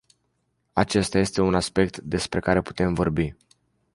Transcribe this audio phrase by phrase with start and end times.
[0.73, 3.35] Acesta este un aspect despre care putem vorbi.